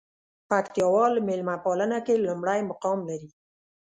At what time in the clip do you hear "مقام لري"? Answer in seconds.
2.69-3.29